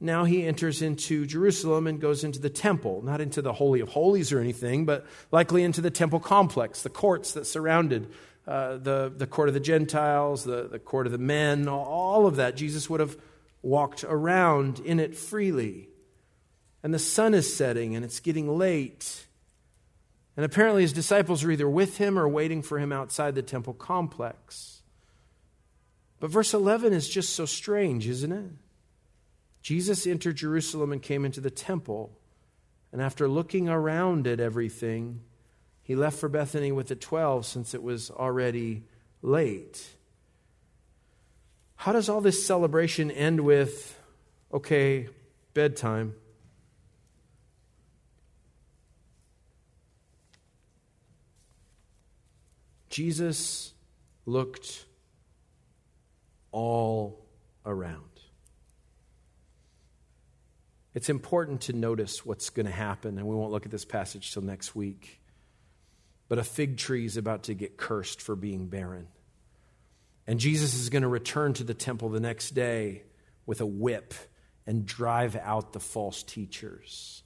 [0.01, 3.89] now he enters into Jerusalem and goes into the temple, not into the Holy of
[3.89, 8.11] Holies or anything, but likely into the temple complex, the courts that surrounded
[8.47, 12.37] uh, the, the court of the Gentiles, the, the court of the men, all of
[12.37, 12.57] that.
[12.57, 13.17] Jesus would have
[13.63, 15.89] walked around in it freely.
[16.83, 19.25] And the sun is setting and it's getting late.
[20.37, 23.75] And apparently, his disciples are either with him or waiting for him outside the temple
[23.75, 24.83] complex.
[26.19, 28.51] But verse 11 is just so strange, isn't it?
[29.63, 32.19] Jesus entered Jerusalem and came into the temple.
[32.93, 35.21] And after looking around at everything,
[35.83, 38.85] he left for Bethany with the twelve since it was already
[39.23, 39.85] late.
[41.77, 43.99] how does all this celebration end with,
[44.53, 45.09] okay,
[45.53, 46.15] bedtime?
[52.95, 53.75] Jesus
[54.25, 54.85] looked
[56.53, 57.27] all
[57.67, 58.21] around.
[60.95, 64.33] It's important to notice what's going to happen, and we won't look at this passage
[64.33, 65.21] till next week.
[66.29, 69.09] But a fig tree is about to get cursed for being barren.
[70.29, 73.03] And Jesus is going to return to the temple the next day
[73.45, 74.15] with a whip
[74.69, 77.25] and drive out the false teachers.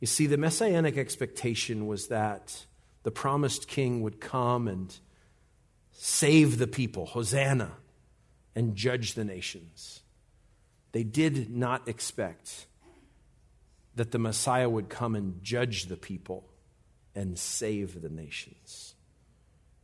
[0.00, 2.66] You see, the messianic expectation was that
[3.02, 4.96] the promised king would come and
[5.92, 7.72] save the people, Hosanna,
[8.54, 10.00] and judge the nations.
[10.92, 12.66] They did not expect
[13.94, 16.48] that the Messiah would come and judge the people
[17.14, 18.94] and save the nations.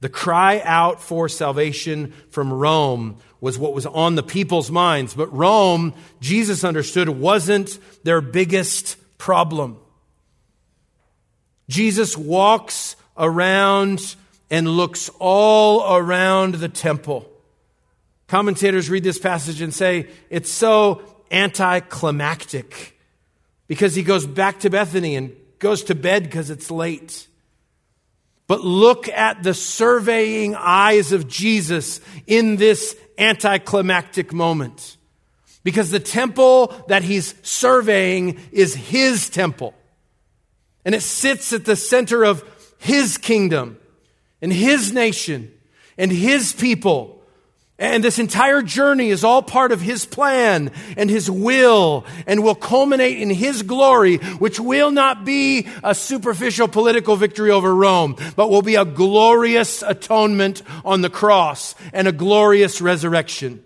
[0.00, 5.32] The cry out for salvation from Rome was what was on the people's minds, but
[5.32, 9.78] Rome, Jesus understood, wasn't their biggest problem.
[11.68, 14.16] Jesus walks around
[14.50, 17.30] and looks all around the temple.
[18.28, 22.98] Commentators read this passage and say it's so anticlimactic
[23.68, 27.26] because he goes back to Bethany and goes to bed because it's late.
[28.46, 34.96] But look at the surveying eyes of Jesus in this anticlimactic moment.
[35.64, 39.74] Because the temple that he's surveying is his temple.
[40.84, 42.44] And it sits at the center of
[42.86, 43.78] his kingdom
[44.40, 45.52] and his nation
[45.98, 47.16] and his people.
[47.78, 52.54] And this entire journey is all part of His plan and His will and will
[52.54, 58.48] culminate in His glory, which will not be a superficial political victory over Rome, but
[58.48, 63.62] will be a glorious atonement on the cross and a glorious resurrection.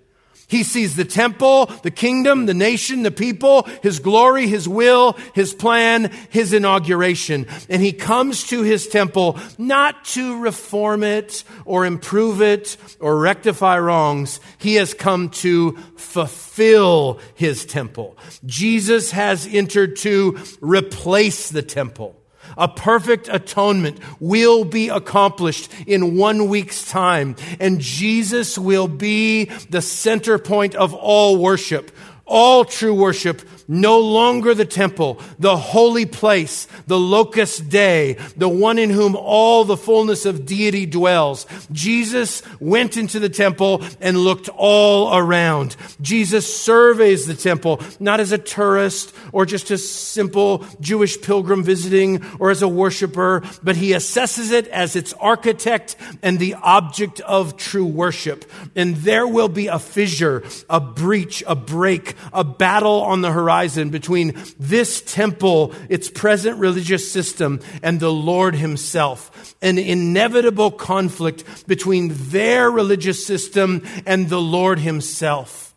[0.51, 5.55] He sees the temple, the kingdom, the nation, the people, his glory, his will, his
[5.55, 7.47] plan, his inauguration.
[7.69, 13.79] And he comes to his temple not to reform it or improve it or rectify
[13.79, 14.41] wrongs.
[14.59, 18.19] He has come to fulfill his temple.
[18.45, 22.20] Jesus has entered to replace the temple.
[22.61, 29.81] A perfect atonement will be accomplished in one week's time, and Jesus will be the
[29.81, 31.91] center point of all worship.
[32.33, 38.79] All true worship no longer the temple, the holy place, the locus Dei, the one
[38.79, 41.47] in whom all the fullness of deity dwells.
[41.71, 45.77] Jesus went into the temple and looked all around.
[46.01, 52.25] Jesus surveys the temple, not as a tourist or just a simple Jewish pilgrim visiting
[52.41, 57.57] or as a worshiper, but he assesses it as its architect and the object of
[57.57, 58.51] true worship.
[58.75, 63.91] And there will be a fissure, a breach, a break, a battle on the horizon
[63.91, 69.55] between this temple, its present religious system, and the Lord Himself.
[69.63, 75.75] An inevitable conflict between their religious system and the Lord Himself.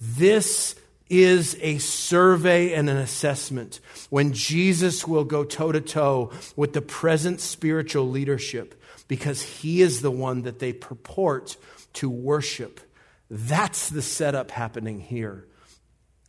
[0.00, 0.76] This
[1.10, 6.80] is a survey and an assessment when Jesus will go toe to toe with the
[6.80, 11.56] present spiritual leadership because he is the one that they purport
[11.94, 12.80] to worship.
[13.28, 15.46] That's the setup happening here.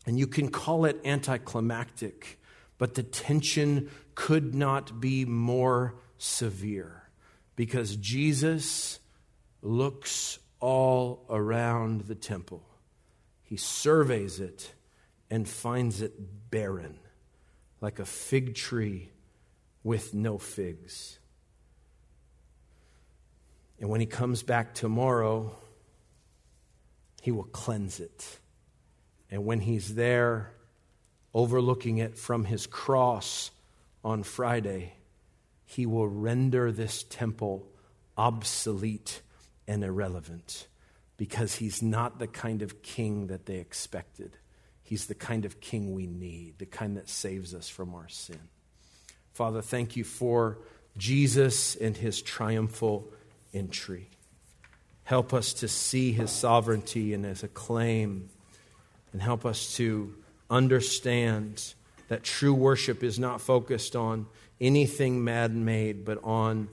[0.05, 2.39] And you can call it anticlimactic,
[2.77, 7.03] but the tension could not be more severe
[7.55, 8.99] because Jesus
[9.61, 12.63] looks all around the temple.
[13.43, 14.73] He surveys it
[15.29, 16.99] and finds it barren,
[17.79, 19.09] like a fig tree
[19.83, 21.19] with no figs.
[23.79, 25.55] And when he comes back tomorrow,
[27.21, 28.39] he will cleanse it
[29.31, 30.51] and when he's there
[31.33, 33.49] overlooking it from his cross
[34.03, 34.93] on Friday,
[35.65, 37.65] he will render this temple
[38.17, 39.21] obsolete
[39.67, 40.67] and irrelevant
[41.15, 44.35] because he's not the kind of king that they expected.
[44.83, 48.39] He's the kind of king we need, the kind that saves us from our sin.
[49.31, 50.57] Father, thank you for
[50.97, 53.07] Jesus and his triumphal
[53.53, 54.09] entry.
[55.03, 58.29] Help us to see his sovereignty and his acclaim
[59.13, 60.15] and help us to
[60.49, 61.73] understand
[62.07, 64.27] that true worship is not focused on
[64.59, 66.69] anything man made, but on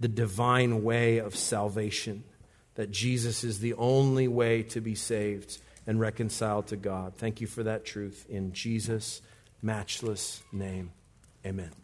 [0.00, 2.24] the divine way of salvation.
[2.74, 7.14] That Jesus is the only way to be saved and reconciled to God.
[7.16, 9.22] Thank you for that truth in Jesus'
[9.62, 10.90] matchless name.
[11.46, 11.83] Amen.